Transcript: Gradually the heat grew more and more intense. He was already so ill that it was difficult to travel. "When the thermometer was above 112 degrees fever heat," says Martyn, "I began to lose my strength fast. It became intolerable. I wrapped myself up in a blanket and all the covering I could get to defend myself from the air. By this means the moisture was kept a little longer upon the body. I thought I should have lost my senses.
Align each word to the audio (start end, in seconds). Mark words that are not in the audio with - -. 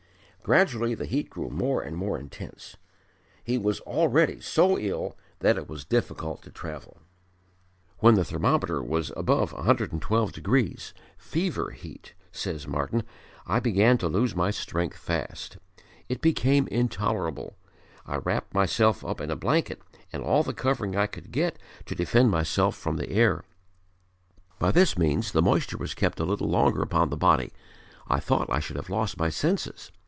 Gradually 0.43 0.95
the 0.95 1.05
heat 1.05 1.29
grew 1.29 1.51
more 1.51 1.83
and 1.83 1.95
more 1.95 2.17
intense. 2.17 2.75
He 3.43 3.59
was 3.59 3.79
already 3.81 4.41
so 4.41 4.77
ill 4.77 5.15
that 5.39 5.55
it 5.55 5.69
was 5.69 5.85
difficult 5.85 6.41
to 6.41 6.49
travel. 6.51 6.97
"When 7.99 8.15
the 8.15 8.25
thermometer 8.25 8.81
was 8.81 9.11
above 9.15 9.53
112 9.53 10.31
degrees 10.33 10.95
fever 11.15 11.69
heat," 11.69 12.15
says 12.31 12.67
Martyn, 12.67 13.03
"I 13.45 13.59
began 13.59 13.99
to 13.99 14.07
lose 14.07 14.35
my 14.35 14.49
strength 14.49 14.97
fast. 14.97 15.57
It 16.09 16.21
became 16.21 16.67
intolerable. 16.69 17.55
I 18.07 18.15
wrapped 18.17 18.51
myself 18.55 19.05
up 19.05 19.21
in 19.21 19.29
a 19.29 19.35
blanket 19.35 19.79
and 20.11 20.23
all 20.23 20.41
the 20.41 20.55
covering 20.55 20.95
I 20.95 21.05
could 21.05 21.31
get 21.31 21.59
to 21.85 21.93
defend 21.93 22.31
myself 22.31 22.75
from 22.75 22.97
the 22.97 23.11
air. 23.11 23.45
By 24.57 24.71
this 24.71 24.97
means 24.97 25.33
the 25.33 25.43
moisture 25.43 25.77
was 25.77 25.93
kept 25.93 26.19
a 26.19 26.25
little 26.25 26.49
longer 26.49 26.81
upon 26.81 27.09
the 27.11 27.15
body. 27.15 27.51
I 28.07 28.19
thought 28.19 28.49
I 28.49 28.59
should 28.59 28.75
have 28.75 28.89
lost 28.89 29.19
my 29.19 29.29
senses. 29.29 29.91